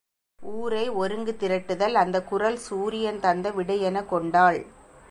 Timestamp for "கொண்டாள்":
4.09-4.65